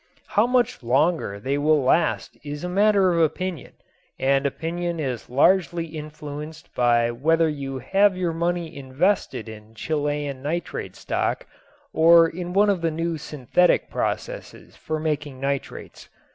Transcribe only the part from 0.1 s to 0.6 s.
How